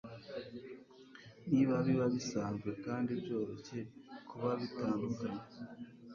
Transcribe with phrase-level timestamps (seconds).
[1.51, 3.79] niba biza bisanzwe kandi byoroshye
[4.29, 5.43] kuba bitandukanye